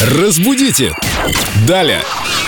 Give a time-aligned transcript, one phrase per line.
[0.00, 0.94] Разбудите!
[1.66, 2.04] Далее!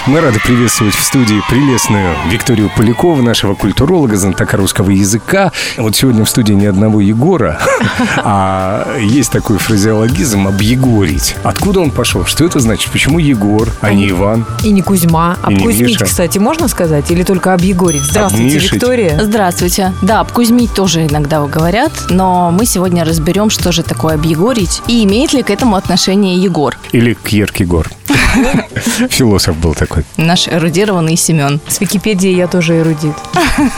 [0.07, 5.53] Мы рады приветствовать в студии прелестную Викторию Полякову, нашего культуролога, знатока русского языка.
[5.76, 7.60] Вот сегодня в студии ни одного Егора,
[8.16, 11.36] а есть такой фразеологизм «объегорить».
[11.43, 12.25] Откуда он пошел?
[12.25, 12.91] Что это значит?
[12.91, 14.46] Почему Егор, а не Иван?
[14.64, 15.36] И не Кузьма.
[15.46, 16.05] И не Обкузьмить, Миша.
[16.07, 17.11] кстати, можно сказать?
[17.11, 18.03] Или только объегорить?
[18.03, 18.59] Здравствуйте.
[18.59, 19.21] Виктория.
[19.23, 19.93] Здравствуйте.
[20.03, 25.35] Да, обкузмить тоже иногда говорят, но мы сегодня разберем, что же такое объегорить и имеет
[25.35, 27.89] ли к этому отношение Егор, Или Кьеркегор?
[29.11, 29.89] Философ был такой.
[30.17, 31.61] Наш эрудированный Семен.
[31.68, 33.14] С Википедией я тоже эрудит.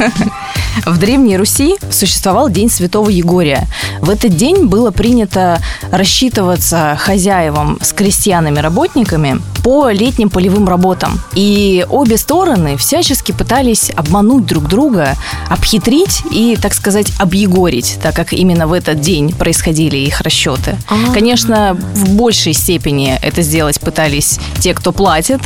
[0.86, 3.68] В Древней Руси существовал День Святого Егория.
[4.02, 11.20] В этот день было принято рассчитываться хозяевам с крестьянами-работниками по летним полевым работам.
[11.34, 15.14] И обе стороны всячески пытались обмануть друг друга,
[15.48, 20.76] обхитрить и, так сказать, объегорить, так как именно в этот день происходили их расчеты.
[20.88, 21.12] А.
[21.14, 25.40] Конечно, в большей степени это сделать пытались те, кто платит,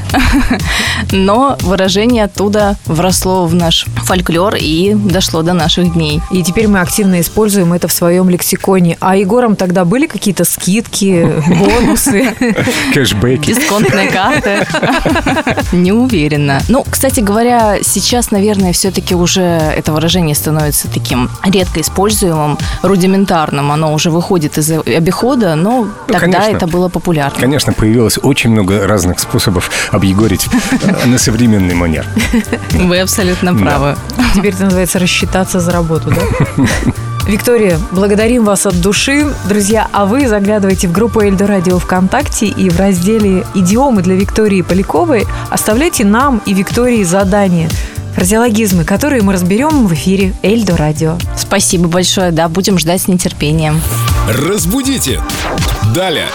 [1.12, 6.22] но выражение оттуда вросло в наш фольклор и дошло до наших дней.
[6.30, 8.45] И теперь мы активно используем это в своем лексиконе.
[9.00, 12.34] А Егорам тогда были какие-то скидки, бонусы?
[12.94, 13.54] Кэшбэки.
[13.54, 14.66] Дисконтные карты.
[15.72, 16.60] Не уверена.
[16.68, 23.72] Ну, кстати говоря, сейчас, наверное, все-таки уже это выражение становится таким редко используемым, рудиментарным.
[23.72, 26.56] Оно уже выходит из обихода, но тогда конечно.
[26.56, 27.40] это было популярно.
[27.40, 30.46] Конечно, появилось очень много разных способов объегорить
[30.82, 32.06] э, на современный манер.
[32.72, 33.96] Вы абсолютно правы.
[34.34, 36.64] Теперь это называется рассчитаться за работу, да?
[37.26, 39.26] Виктория, благодарим вас от души.
[39.48, 44.62] Друзья, а вы заглядывайте в группу Эльдо Радио ВКонтакте и в разделе «Идиомы для Виктории
[44.62, 47.68] Поляковой» оставляйте нам и Виктории задания,
[48.14, 51.18] фразеологизмы, которые мы разберем в эфире Эльдо Радио.
[51.36, 53.80] Спасибо большое, да, будем ждать с нетерпением.
[54.28, 55.20] Разбудите!
[55.92, 56.28] Далее!